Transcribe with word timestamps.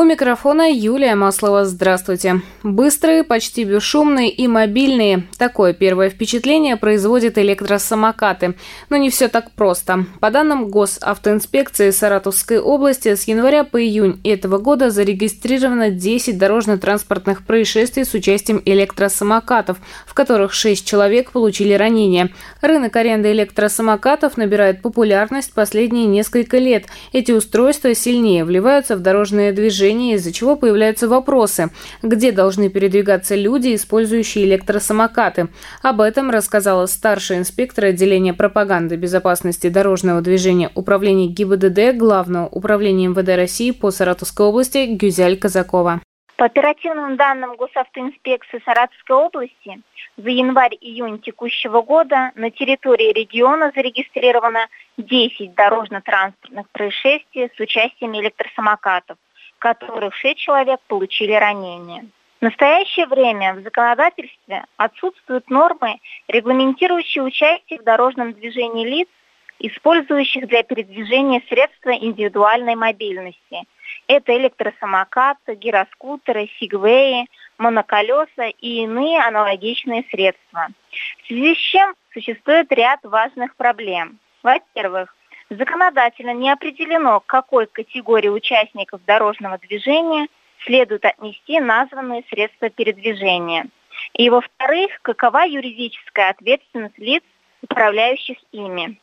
У 0.00 0.02
микрофона 0.02 0.66
Юлия 0.72 1.14
Маслова. 1.14 1.66
Здравствуйте. 1.66 2.40
Быстрые, 2.62 3.22
почти 3.22 3.64
бесшумные 3.64 4.30
и 4.30 4.48
мобильные. 4.48 5.24
Такое 5.36 5.74
первое 5.74 6.08
впечатление 6.08 6.78
производят 6.78 7.36
электросамокаты. 7.36 8.54
Но 8.88 8.96
не 8.96 9.10
все 9.10 9.28
так 9.28 9.50
просто. 9.50 10.06
По 10.20 10.30
данным 10.30 10.70
Госавтоинспекции 10.70 11.90
Саратовской 11.90 12.58
области, 12.58 13.14
с 13.14 13.24
января 13.24 13.62
по 13.62 13.78
июнь 13.78 14.18
этого 14.24 14.56
года 14.56 14.88
зарегистрировано 14.88 15.90
10 15.90 16.38
дорожно-транспортных 16.38 17.44
происшествий 17.44 18.06
с 18.06 18.14
участием 18.14 18.62
электросамокатов, 18.64 19.76
в 20.06 20.14
которых 20.14 20.54
6 20.54 20.82
человек 20.82 21.30
получили 21.30 21.74
ранения. 21.74 22.30
Рынок 22.62 22.96
аренды 22.96 23.32
электросамокатов 23.32 24.38
набирает 24.38 24.80
популярность 24.80 25.52
последние 25.52 26.06
несколько 26.06 26.56
лет. 26.56 26.86
Эти 27.12 27.32
устройства 27.32 27.94
сильнее 27.94 28.46
вливаются 28.46 28.96
в 28.96 29.00
дорожное 29.00 29.52
движение 29.52 29.89
движения, 29.90 30.14
из-за 30.14 30.32
чего 30.32 30.56
появляются 30.56 31.08
вопросы, 31.08 31.70
где 32.02 32.32
должны 32.32 32.68
передвигаться 32.68 33.34
люди, 33.34 33.74
использующие 33.74 34.44
электросамокаты. 34.44 35.48
Об 35.82 36.00
этом 36.00 36.30
рассказала 36.30 36.86
старший 36.86 37.38
инспектор 37.38 37.86
отделения 37.86 38.34
пропаганды 38.34 38.96
безопасности 38.96 39.68
дорожного 39.68 40.20
движения 40.20 40.70
Управления 40.74 41.26
ГИБДД 41.26 41.96
Главного 41.96 42.46
управления 42.46 43.08
МВД 43.08 43.36
России 43.36 43.72
по 43.72 43.90
Саратовской 43.90 44.46
области 44.46 44.86
Гюзяль 44.86 45.36
Казакова. 45.36 46.00
По 46.36 46.46
оперативным 46.46 47.16
данным 47.16 47.56
Госавтоинспекции 47.56 48.62
Саратовской 48.64 49.16
области, 49.16 49.82
за 50.16 50.30
январь-июнь 50.30 51.18
текущего 51.18 51.82
года 51.82 52.32
на 52.34 52.50
территории 52.50 53.12
региона 53.12 53.72
зарегистрировано 53.74 54.66
10 54.96 55.54
дорожно-транспортных 55.54 56.66
происшествий 56.70 57.50
с 57.54 57.60
участием 57.60 58.14
электросамокатов 58.14 59.18
которых 59.60 60.14
шесть 60.16 60.40
человек 60.40 60.80
получили 60.88 61.32
ранения. 61.32 62.06
В 62.40 62.42
настоящее 62.42 63.06
время 63.06 63.54
в 63.54 63.62
законодательстве 63.62 64.64
отсутствуют 64.76 65.48
нормы, 65.50 66.00
регламентирующие 66.26 67.22
участие 67.22 67.78
в 67.78 67.84
дорожном 67.84 68.32
движении 68.32 68.86
лиц, 68.86 69.08
использующих 69.58 70.48
для 70.48 70.62
передвижения 70.62 71.42
средства 71.48 71.90
индивидуальной 71.90 72.76
мобильности. 72.76 73.64
Это 74.08 74.34
электросамокаты, 74.36 75.54
гироскутеры, 75.54 76.48
сигвеи, 76.58 77.26
моноколеса 77.58 78.46
и 78.58 78.84
иные 78.84 79.20
аналогичные 79.20 80.04
средства. 80.10 80.68
В 81.22 81.26
связи 81.26 81.54
с 81.54 81.58
чем 81.58 81.94
существует 82.14 82.72
ряд 82.72 83.00
важных 83.02 83.54
проблем. 83.56 84.18
Во-первых, 84.42 85.14
Законодательно 85.50 86.32
не 86.32 86.48
определено, 86.48 87.18
к 87.18 87.26
какой 87.26 87.66
категории 87.66 88.28
участников 88.28 89.04
дорожного 89.04 89.58
движения 89.58 90.28
следует 90.64 91.04
отнести 91.04 91.58
названные 91.58 92.22
средства 92.30 92.70
передвижения. 92.70 93.66
И, 94.12 94.30
во-вторых, 94.30 94.92
какова 95.02 95.44
юридическая 95.44 96.30
ответственность 96.30 96.98
лиц, 96.98 97.24
управляющих 97.62 98.38
ими. 98.52 99.00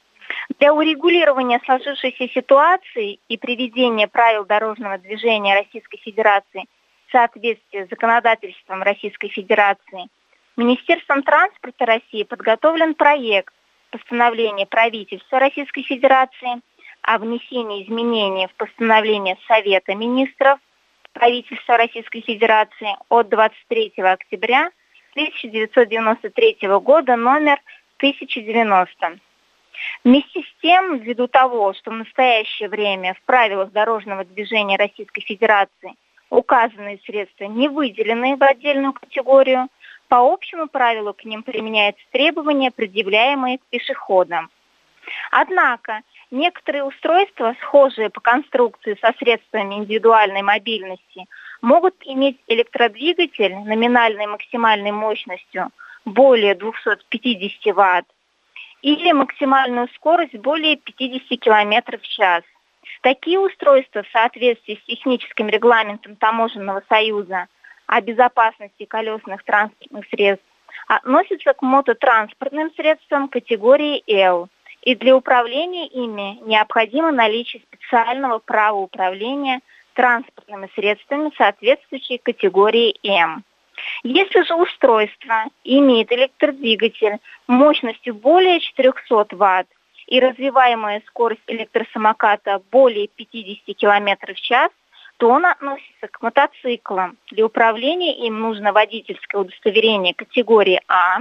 Для 0.57 0.73
урегулирования 0.73 1.59
сложившейся 1.65 2.29
ситуации 2.29 3.19
и 3.27 3.37
приведения 3.37 4.07
правил 4.07 4.45
дорожного 4.45 4.97
движения 4.97 5.53
Российской 5.53 5.97
Федерации 5.97 6.63
в 7.07 7.11
соответствии 7.11 7.83
с 7.83 7.89
законодательством 7.89 8.83
Российской 8.83 9.27
Федерации 9.29 10.07
Министерством 10.55 11.23
транспорта 11.23 11.85
России 11.85 12.23
подготовлен 12.23 12.95
проект 12.95 13.53
постановление 13.97 14.65
правительства 14.65 15.39
Российской 15.39 15.83
Федерации 15.83 16.61
о 17.01 17.17
внесении 17.17 17.83
изменений 17.83 18.47
в 18.47 18.53
постановление 18.55 19.37
Совета 19.47 19.95
министров 19.95 20.59
правительства 21.13 21.77
Российской 21.77 22.21
Федерации 22.21 22.95
от 23.09 23.29
23 23.29 23.93
октября 23.97 24.69
1993 25.13 26.57
года 26.79 27.15
номер 27.15 27.59
1090. 27.97 29.19
Вместе 30.03 30.41
с 30.41 30.61
тем, 30.61 30.97
ввиду 30.99 31.27
того, 31.27 31.73
что 31.73 31.91
в 31.91 31.95
настоящее 31.95 32.69
время 32.69 33.13
в 33.15 33.21
правилах 33.23 33.71
дорожного 33.71 34.25
движения 34.25 34.77
Российской 34.77 35.21
Федерации 35.21 35.93
указанные 36.29 36.99
средства 37.05 37.45
не 37.45 37.67
выделены 37.67 38.35
в 38.35 38.43
отдельную 38.43 38.93
категорию, 38.93 39.67
по 40.07 40.33
общему 40.33 40.67
правилу 40.67 41.13
к 41.13 41.25
ним 41.25 41.43
применяются 41.43 42.03
требования, 42.11 42.71
предъявляемые 42.71 43.57
к 43.57 43.61
пешеходам. 43.69 44.49
Однако 45.31 46.01
некоторые 46.31 46.83
устройства, 46.83 47.55
схожие 47.61 48.09
по 48.09 48.19
конструкции 48.19 48.97
со 49.01 49.13
средствами 49.17 49.75
индивидуальной 49.75 50.41
мобильности, 50.41 51.25
могут 51.61 51.95
иметь 52.05 52.37
электродвигатель 52.47 53.55
номинальной 53.55 54.27
максимальной 54.27 54.91
мощностью 54.91 55.69
более 56.05 56.55
250 56.55 57.75
Вт 57.75 58.05
или 58.81 59.11
максимальную 59.11 59.87
скорость 59.95 60.35
более 60.35 60.77
50 60.77 61.39
км 61.39 61.97
в 61.97 62.07
час. 62.07 62.43
Такие 63.01 63.39
устройства 63.39 64.03
в 64.03 64.09
соответствии 64.09 64.79
с 64.81 64.85
техническим 64.85 65.47
регламентом 65.47 66.15
Таможенного 66.15 66.83
союза 66.87 67.47
о 67.87 68.01
безопасности 68.01 68.85
колесных 68.85 69.43
транспортных 69.43 70.05
средств 70.09 70.45
относятся 70.87 71.53
к 71.53 71.61
мототранспортным 71.61 72.71
средствам 72.75 73.27
категории 73.29 74.03
L, 74.07 74.49
и 74.81 74.95
для 74.95 75.15
управления 75.15 75.87
ими 75.87 76.39
необходимо 76.45 77.11
наличие 77.11 77.63
специального 77.63 78.39
права 78.39 78.77
управления 78.77 79.61
транспортными 79.93 80.69
средствами 80.75 81.31
соответствующей 81.37 82.19
категории 82.19 82.95
М. 83.03 83.43
Если 84.03 84.43
же 84.43 84.55
устройство 84.55 85.45
имеет 85.63 86.11
электродвигатель 86.11 87.17
мощностью 87.47 88.15
более 88.15 88.59
400 88.59 89.35
Вт 89.35 89.67
и 90.07 90.19
развиваемая 90.19 91.01
скорость 91.07 91.41
электросамоката 91.47 92.61
более 92.71 93.07
50 93.07 93.75
км 93.75 94.33
в 94.33 94.41
час, 94.41 94.71
то 95.17 95.29
он 95.29 95.45
относится 95.45 96.07
к 96.07 96.21
мотоциклам. 96.21 97.17
Для 97.31 97.45
управления 97.45 98.25
им 98.25 98.39
нужно 98.39 98.71
водительское 98.71 99.41
удостоверение 99.41 100.13
категории 100.13 100.79
А, 100.87 101.19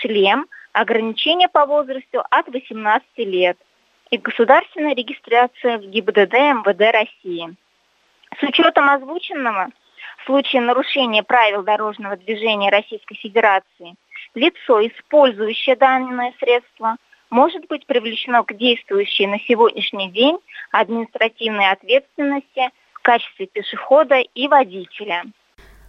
шлем, 0.00 0.46
ограничение 0.72 1.48
по 1.48 1.66
возрасту 1.66 2.22
от 2.30 2.48
18 2.48 3.06
лет 3.18 3.58
и 4.10 4.16
государственная 4.16 4.94
регистрация 4.94 5.78
в 5.78 5.82
ГИБДД 5.82 6.32
МВД 6.32 6.80
России. 6.92 7.54
С 8.38 8.42
учетом 8.42 8.88
озвученного, 8.88 9.68
в 10.18 10.24
случае 10.26 10.62
нарушения 10.62 11.22
правил 11.22 11.62
дорожного 11.62 12.16
движения 12.16 12.70
Российской 12.70 13.14
Федерации, 13.16 13.94
лицо, 14.34 14.84
использующее 14.86 15.76
данное 15.76 16.32
средство, 16.40 16.96
может 17.30 17.66
быть 17.66 17.86
привлечено 17.86 18.42
к 18.42 18.56
действующей 18.56 19.26
на 19.26 19.38
сегодняшний 19.40 20.10
день 20.10 20.38
административной 20.70 21.70
ответственности– 21.70 22.70
качестве 23.04 23.46
пешехода 23.46 24.16
и 24.34 24.48
водителя. 24.48 25.22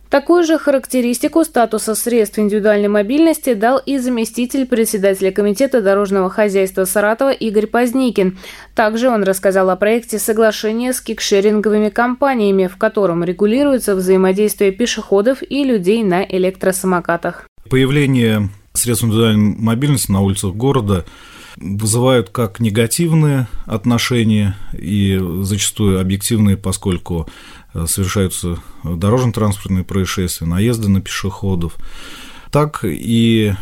Такую 0.10 0.44
же 0.44 0.60
характеристику 0.60 1.44
статуса 1.44 1.96
средств 1.96 2.38
индивидуальной 2.38 2.88
мобильности 2.88 3.54
дал 3.54 3.80
и 3.80 3.98
заместитель 3.98 4.68
председателя 4.68 5.32
Комитета 5.32 5.82
дорожного 5.82 6.30
хозяйства 6.30 6.86
Саратова 6.86 7.32
Игорь 7.32 7.66
Поздникин. 7.66 8.38
Также 8.76 9.10
он 9.10 9.24
рассказал 9.24 9.70
о 9.72 9.76
проекте 9.76 10.20
соглашения 10.20 10.94
с 10.94 11.02
кикшеринговыми 11.02 11.90
компаниями, 11.90 12.68
в 12.68 12.78
котором 12.78 13.24
регулируется 13.24 13.96
взаимодействие 13.96 14.72
пешеходов 14.72 15.40
и 15.42 15.64
людей 15.64 16.04
на 16.04 16.24
электросамокатах. 16.24 17.48
Появление 17.70 18.50
средств 18.74 19.06
индивидуальной 19.06 19.56
мобильности 19.58 20.12
на 20.12 20.22
улицах 20.22 20.54
города 20.54 21.04
вызывают 21.58 22.30
как 22.30 22.60
негативные 22.60 23.48
отношения 23.66 24.58
и 24.74 25.20
зачастую 25.42 26.00
объективные, 26.00 26.58
поскольку 26.58 27.30
э, 27.74 27.86
совершаются 27.88 28.58
дорожно-транспортные 28.84 29.84
происшествия, 29.84 30.48
наезды 30.48 30.90
на 30.90 31.02
пешеходов, 31.02 31.76
так 32.52 32.82
и 32.84 33.54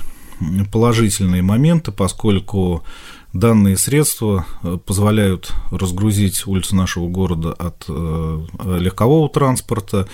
положительные 0.72 1.42
моменты, 1.42 1.92
поскольку 1.92 2.84
данные 3.32 3.78
средства 3.78 4.46
э, 4.64 4.78
позволяют 4.84 5.52
разгрузить 5.72 6.48
улицы 6.48 6.76
нашего 6.76 7.08
города 7.08 7.54
от 7.54 7.86
э, 7.88 8.46
легкового 8.80 9.30
транспорта, 9.30 10.08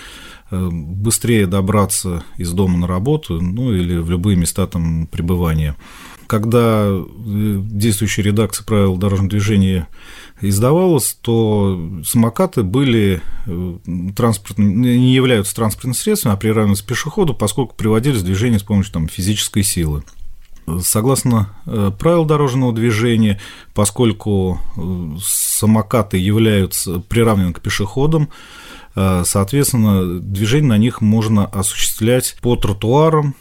быстрее 0.51 1.45
добраться 1.45 2.23
из 2.35 2.51
дома 2.53 2.75
на 2.75 2.87
работу, 2.87 3.39
ну 3.39 3.71
или 3.71 3.97
в 3.97 4.09
любые 4.09 4.35
места 4.35 4.65
там 4.65 5.05
пребывания 5.05 5.75
когда 6.29 6.85
э, 6.85 7.01
действующая 7.25 8.21
редакция 8.21 8.63
правил 8.63 8.97
дорожного 8.97 9.31
движения 9.31 9.87
издавалась, 10.41 11.17
то 11.21 12.01
самокаты 12.05 12.61
были 12.61 13.19
э, 13.47 13.77
транспортными, 14.15 14.95
не 14.95 15.11
являются 15.11 15.55
транспортным 15.55 15.95
средством, 15.95 16.33
а 16.33 16.37
приравниваются 16.37 16.83
к 16.83 16.87
пешеходу, 16.87 17.33
поскольку 17.33 17.75
приводились 17.75 18.19
в 18.19 18.25
движение 18.25 18.59
с 18.59 18.63
помощью 18.63 18.93
там, 18.93 19.07
физической 19.07 19.63
силы. 19.63 20.03
Согласно 20.81 21.49
э, 21.65 21.91
правил 21.97 22.25
дорожного 22.25 22.73
движения, 22.73 23.41
поскольку 23.73 24.59
самокаты 25.19 26.17
являются 26.17 26.99
приравнены 26.99 27.53
к 27.53 27.59
пешеходам, 27.59 28.29
соответственно, 28.93 30.19
движение 30.19 30.69
на 30.69 30.77
них 30.77 31.01
можно 31.01 31.45
осуществлять 31.45 32.37
по 32.41 32.55
тротуарам, 32.55 33.33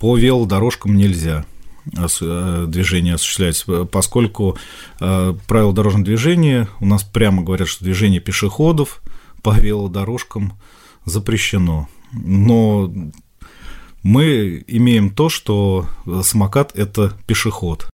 по 0.00 0.16
велодорожкам 0.16 0.96
нельзя 0.96 1.44
движение 1.84 3.14
осуществлять, 3.14 3.64
поскольку 3.90 4.56
правила 4.98 5.72
дорожного 5.72 6.04
движения 6.04 6.68
у 6.80 6.86
нас 6.86 7.02
прямо 7.02 7.42
говорят, 7.42 7.68
что 7.68 7.84
движение 7.84 8.20
пешеходов 8.20 9.02
по 9.42 9.54
велодорожкам 9.58 10.58
запрещено. 11.04 11.88
Но 12.12 12.92
мы 14.02 14.62
имеем 14.66 15.10
то, 15.10 15.28
что 15.28 15.86
самокат– 16.22 16.72
это 16.76 17.16
пешеход. 17.26 17.88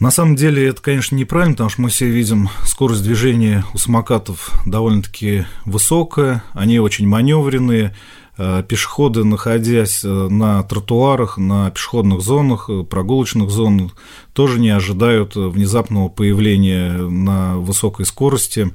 На 0.00 0.10
самом 0.10 0.34
деле 0.34 0.66
это, 0.66 0.80
конечно, 0.80 1.14
неправильно, 1.14 1.52
потому 1.52 1.68
что 1.68 1.82
мы 1.82 1.90
все 1.90 2.06
видим, 2.06 2.48
скорость 2.64 3.02
движения 3.02 3.66
у 3.74 3.78
самокатов 3.78 4.50
довольно-таки 4.64 5.44
высокая, 5.66 6.42
они 6.54 6.78
очень 6.80 7.06
маневренные, 7.06 7.94
э, 8.38 8.64
пешеходы, 8.66 9.24
находясь 9.24 10.02
э, 10.02 10.08
на 10.08 10.62
тротуарах, 10.62 11.36
на 11.36 11.70
пешеходных 11.70 12.22
зонах, 12.22 12.70
э, 12.70 12.82
прогулочных 12.82 13.50
зонах, 13.50 13.92
тоже 14.32 14.58
не 14.58 14.70
ожидают 14.70 15.36
внезапного 15.36 16.08
появления 16.08 16.92
на 16.92 17.58
высокой 17.58 18.06
скорости 18.06 18.72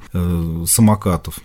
самокатов. 0.68 1.40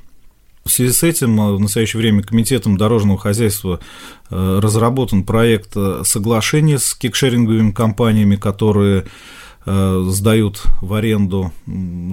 В 0.63 0.71
связи 0.71 0.93
с 0.93 1.03
этим 1.03 1.57
в 1.57 1.59
настоящее 1.59 2.01
время 2.01 2.23
Комитетом 2.23 2.77
дорожного 2.77 3.19
хозяйства 3.19 3.81
разработан 4.29 5.25
проект 5.25 5.75
соглашения 6.03 6.79
с 6.79 6.93
кикшеринговыми 6.95 7.71
компаниями, 7.71 8.37
которые 8.37 9.07
сдают 9.65 10.63
в 10.81 10.95
аренду 10.95 11.53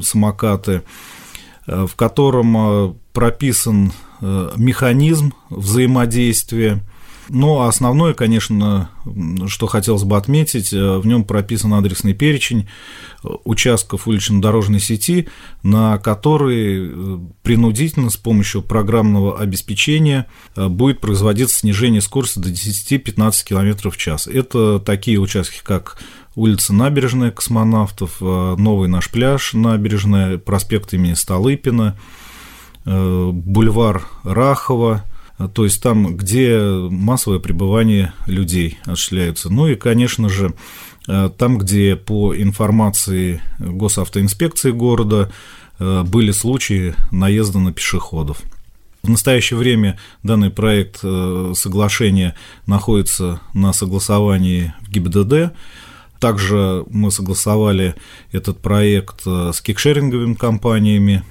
самокаты, 0.01 0.83
в 1.65 1.95
котором 1.95 2.97
прописан 3.13 3.91
механизм 4.21 5.33
взаимодействия 5.49 6.81
но 7.29 7.63
основное, 7.63 8.13
конечно, 8.13 8.89
что 9.47 9.67
хотелось 9.67 10.03
бы 10.03 10.17
отметить, 10.17 10.71
э, 10.71 10.97
в 10.97 11.05
нем 11.05 11.25
прописан 11.25 11.73
адресный 11.73 12.13
перечень 12.13 12.67
э, 13.23 13.27
участков 13.43 14.07
улично-дорожной 14.07 14.79
сети, 14.79 15.27
на 15.63 15.97
которые 15.97 16.89
э, 16.89 17.19
принудительно 17.43 18.09
с 18.09 18.17
помощью 18.17 18.61
программного 18.61 19.39
обеспечения 19.39 20.27
будет 20.55 21.01
производиться 21.01 21.59
снижение 21.59 22.01
скорости 22.01 22.39
до 22.39 22.49
10-15 22.49 23.45
км 23.45 23.89
в 23.89 23.97
час. 23.97 24.27
Это 24.27 24.79
такие 24.79 25.19
участки, 25.19 25.61
как 25.63 25.97
улица 26.37 26.73
Набережная 26.73 27.31
Космонавтов, 27.31 28.21
Новый 28.21 28.87
наш 28.87 29.09
пляж, 29.11 29.51
Набережная, 29.53 30.37
проспект 30.37 30.93
имени 30.93 31.15
Столыпина, 31.15 31.97
бульвар 32.85 34.07
Рахова– 34.23 35.03
то 35.53 35.65
есть 35.65 35.81
там, 35.83 36.17
где 36.17 36.59
массовое 36.89 37.39
пребывание 37.39 38.13
людей 38.25 38.79
осуществляется. 38.85 39.49
Ну 39.51 39.67
и, 39.67 39.75
конечно 39.75 40.29
же, 40.29 40.53
э, 41.07 41.29
там, 41.37 41.59
где 41.59 41.95
по 41.95 42.35
информации 42.35 43.41
госавтоинспекции 43.59 44.71
города 44.71 45.31
э, 45.77 46.03
были 46.03 46.31
случаи 46.31 46.95
наезда 47.11 47.59
на 47.59 47.71
пешеходов. 47.71 48.41
В 49.03 49.09
настоящее 49.09 49.59
время 49.59 49.99
данный 50.23 50.49
проект 50.49 51.01
э, 51.03 51.53
соглашения 51.55 52.35
находится 52.65 53.39
на 53.53 53.73
согласовании 53.73 54.73
в 54.81 54.89
ГИБДД. 54.89 55.53
Также 56.19 56.85
мы 56.89 57.11
согласовали 57.11 57.95
этот 58.31 58.59
проект 58.59 59.21
с 59.25 59.61
кикшеринговыми 59.61 60.33
компаниями, 60.33 61.23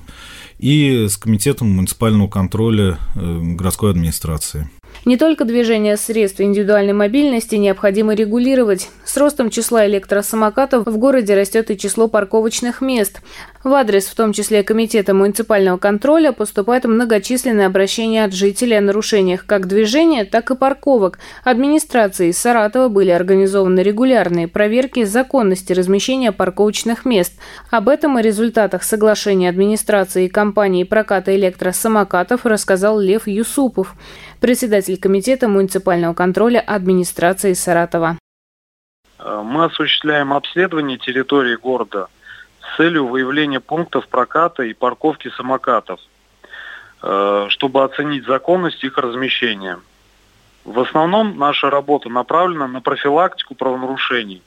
и 0.59 1.07
с 1.09 1.17
Комитетом 1.17 1.71
муниципального 1.71 2.29
контроля 2.29 2.99
э, 3.15 3.41
городской 3.43 3.91
администрации. 3.91 4.71
Не 5.05 5.17
только 5.17 5.45
движение 5.45 5.97
средств 5.97 6.41
индивидуальной 6.41 6.93
мобильности 6.93 7.57
необходимо 7.57 8.15
регулировать. 8.15 8.89
С 9.05 9.17
ростом 9.17 9.51
числа 9.51 9.87
электросамокатов 9.87 10.87
в 10.87 10.97
городе 10.99 11.35
растет 11.35 11.71
и 11.71 11.79
число 11.79 12.09
парковочных 12.09 12.81
мест. 12.81 13.21
В 13.63 13.73
адрес, 13.75 14.07
в 14.07 14.15
том 14.15 14.33
числе 14.33 14.63
Комитета 14.63 15.13
муниципального 15.13 15.77
контроля, 15.77 16.31
поступают 16.31 16.85
многочисленные 16.85 17.67
обращения 17.67 18.25
от 18.25 18.33
жителей 18.33 18.79
о 18.79 18.81
нарушениях 18.81 19.45
как 19.45 19.67
движения, 19.67 20.25
так 20.25 20.51
и 20.53 20.55
парковок. 20.55 21.19
Администрацией 21.43 22.33
Саратова 22.33 22.89
были 22.89 23.11
организованы 23.11 23.81
регулярные 23.81 24.47
проверки 24.47 25.03
законности 25.03 25.73
размещения 25.73 26.31
парковочных 26.31 27.05
мест. 27.05 27.33
Об 27.71 27.89
этом 27.89 28.19
и 28.19 28.23
результатах 28.23 28.85
соглашения 28.85 29.49
администрации 29.49 30.27
и 30.27 30.29
компании 30.29 30.85
проката 30.85 31.35
электросамокатов 31.35 32.47
рассказал 32.47 33.01
Лев 33.01 33.27
Юсупов 33.27 33.97
председатель 34.41 34.86
Комитета 34.95 35.49
муниципального 35.49 36.15
контроля 36.15 36.61
администрации 36.61 37.55
Саратова. 37.55 38.19
Э, 39.19 39.43
мы 39.45 39.65
осуществляем 39.65 40.33
обследование 40.33 40.99
территории 40.99 41.57
города 41.57 42.07
с 42.61 42.77
целью 42.77 43.09
выявления 43.09 43.59
пунктов 43.59 44.07
проката 44.07 44.63
и 44.63 44.73
парковки 44.75 45.31
самокатов, 45.37 45.99
э, 47.03 47.47
чтобы 47.49 47.83
оценить 47.83 48.25
законность 48.27 48.85
их 48.85 48.97
размещения. 48.99 49.81
В 50.65 50.81
основном 50.81 51.37
наша 51.39 51.71
работа 51.71 52.09
направлена 52.09 52.69
на 52.69 52.81
профилактику 52.81 53.55
правонарушений. 53.55 54.43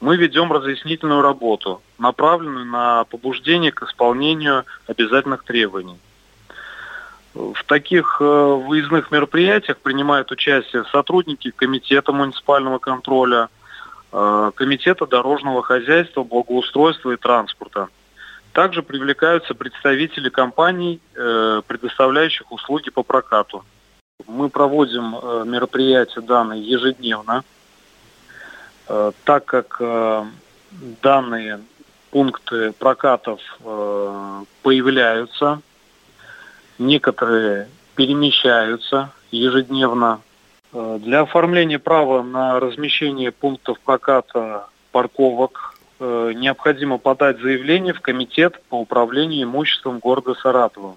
Мы 0.00 0.16
ведем 0.16 0.50
разъяснительную 0.50 1.20
работу, 1.20 1.82
направленную 1.98 2.64
на 2.64 3.04
побуждение 3.04 3.70
к 3.70 3.82
исполнению 3.82 4.64
обязательных 4.86 5.44
требований. 5.44 5.98
В 7.34 7.62
таких 7.64 8.16
э, 8.20 8.24
выездных 8.24 9.12
мероприятиях 9.12 9.78
принимают 9.78 10.32
участие 10.32 10.84
сотрудники 10.90 11.52
Комитета 11.52 12.10
муниципального 12.12 12.78
контроля, 12.78 13.48
э, 14.12 14.50
Комитета 14.56 15.06
дорожного 15.06 15.62
хозяйства, 15.62 16.24
благоустройства 16.24 17.12
и 17.12 17.16
транспорта. 17.16 17.88
Также 18.52 18.82
привлекаются 18.82 19.54
представители 19.54 20.28
компаний, 20.28 21.00
э, 21.14 21.62
предоставляющих 21.68 22.50
услуги 22.50 22.90
по 22.90 23.04
прокату. 23.04 23.64
Мы 24.26 24.48
проводим 24.48 25.12
мероприятия 25.50 26.20
данные 26.20 26.60
ежедневно, 26.62 27.42
так 29.24 29.44
как 29.46 29.80
данные 31.00 31.60
пункты 32.10 32.72
прокатов 32.72 33.40
появляются 34.62 35.62
некоторые 36.80 37.68
перемещаются 37.94 39.12
ежедневно. 39.30 40.20
Э, 40.72 40.98
для 41.00 41.20
оформления 41.20 41.78
права 41.78 42.22
на 42.22 42.58
размещение 42.58 43.30
пунктов 43.30 43.78
проката 43.80 44.66
парковок 44.90 45.74
э, 46.00 46.32
необходимо 46.34 46.98
подать 46.98 47.38
заявление 47.40 47.92
в 47.92 48.00
Комитет 48.00 48.60
по 48.68 48.76
управлению 48.76 49.44
имуществом 49.44 49.98
города 49.98 50.34
Саратова. 50.34 50.96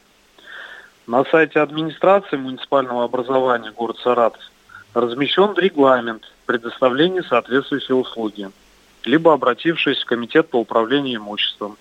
На 1.05 1.25
сайте 1.25 1.59
администрации 1.59 2.37
муниципального 2.37 3.03
образования 3.03 3.71
города 3.71 3.99
Саратов 3.99 4.41
размещен 4.93 5.53
регламент 5.57 6.23
предоставления 6.45 7.23
соответствующей 7.23 7.93
услуги, 7.93 8.49
либо 9.03 9.33
обратившись 9.33 10.01
в 10.01 10.05
Комитет 10.05 10.49
по 10.49 10.57
управлению 10.57 11.19
имуществом, 11.19 11.77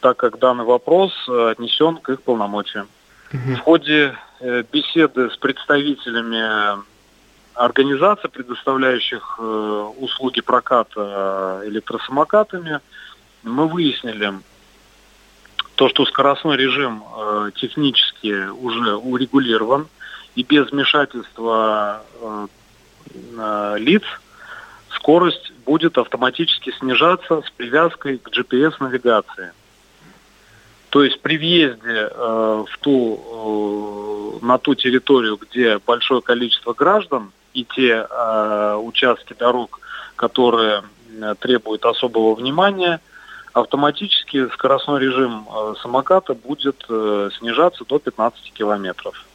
так 0.00 0.18
как 0.18 0.38
данный 0.38 0.64
вопрос 0.64 1.12
э, 1.28 1.50
отнесен 1.50 1.96
к 1.96 2.10
их 2.10 2.22
полномочиям. 2.22 2.86
В 3.32 3.56
ходе 3.58 4.16
э, 4.40 4.64
беседы 4.72 5.30
с 5.30 5.36
представителями 5.36 6.82
организаций, 7.54 8.28
предоставляющих 8.28 9.36
э, 9.38 9.42
услуги 9.98 10.40
проката 10.40 11.62
электросамокатами, 11.64 12.80
мы 13.44 13.68
выяснили 13.68 14.32
то, 15.76 15.88
что 15.88 16.04
скоростной 16.06 16.56
режим 16.56 17.04
э, 17.04 17.50
технически 17.54 18.48
уже 18.48 18.96
урегулирован 18.96 19.86
и 20.34 20.42
без 20.42 20.70
вмешательства 20.70 22.04
лиц 23.78 24.02
скорость 24.90 25.52
будет 25.64 25.98
автоматически 25.98 26.72
снижаться 26.78 27.42
с 27.42 27.50
привязкой 27.50 28.18
к 28.18 28.28
GPS-навигации. 28.28 29.52
То 30.90 31.04
есть 31.04 31.20
при 31.20 31.38
въезде 31.38 32.10
э, 32.10 32.64
в 32.68 32.78
ту, 32.80 34.40
э, 34.42 34.44
на 34.44 34.58
ту 34.58 34.74
территорию, 34.74 35.38
где 35.40 35.78
большое 35.78 36.20
количество 36.20 36.72
граждан 36.72 37.32
и 37.54 37.64
те 37.64 38.06
э, 38.08 38.74
участки 38.82 39.34
дорог, 39.38 39.80
которые 40.16 40.82
требуют 41.40 41.84
особого 41.84 42.34
внимания, 42.34 43.00
автоматически 43.52 44.48
скоростной 44.50 45.00
режим 45.00 45.46
самоката 45.82 46.34
будет 46.34 46.84
снижаться 47.38 47.84
до 47.84 47.98
15 47.98 48.52
километров. 48.52 49.26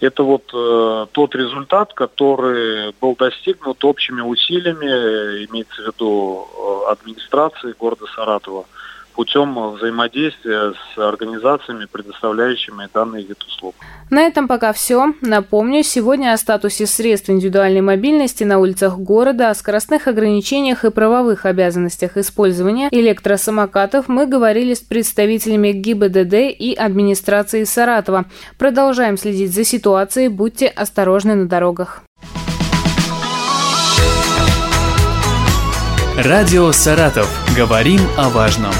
Это 0.00 0.22
вот 0.22 0.50
э, 0.52 1.06
тот 1.12 1.34
результат, 1.34 1.94
который 1.94 2.92
был 3.00 3.16
достигнут 3.16 3.82
общими 3.82 4.20
усилиями, 4.20 5.46
имеется 5.46 5.82
в 5.82 5.86
виду 5.86 6.46
э, 6.46 6.90
администрации 6.92 7.74
города 7.78 8.04
Саратова, 8.14 8.66
путем 9.16 9.72
взаимодействия 9.72 10.74
с 10.74 10.98
организациями, 10.98 11.86
предоставляющими 11.90 12.88
данный 12.92 13.24
вид 13.24 13.42
услуг. 13.42 13.74
На 14.10 14.22
этом 14.22 14.46
пока 14.46 14.72
все. 14.72 15.14
Напомню, 15.22 15.82
сегодня 15.82 16.32
о 16.32 16.36
статусе 16.36 16.86
средств 16.86 17.30
индивидуальной 17.30 17.80
мобильности 17.80 18.44
на 18.44 18.58
улицах 18.58 18.98
города, 18.98 19.50
о 19.50 19.54
скоростных 19.54 20.06
ограничениях 20.06 20.84
и 20.84 20.90
правовых 20.90 21.46
обязанностях 21.46 22.16
использования 22.16 22.88
электросамокатов 22.92 24.08
мы 24.08 24.26
говорили 24.26 24.74
с 24.74 24.80
представителями 24.80 25.72
ГИБДД 25.72 26.34
и 26.56 26.74
администрации 26.78 27.64
Саратова. 27.64 28.26
Продолжаем 28.58 29.16
следить 29.16 29.54
за 29.54 29.64
ситуацией, 29.64 30.28
будьте 30.28 30.66
осторожны 30.68 31.34
на 31.34 31.48
дорогах. 31.48 32.02
Радио 36.16 36.72
«Саратов». 36.72 37.28
Говорим 37.54 38.00
о 38.16 38.30
важном. 38.30 38.72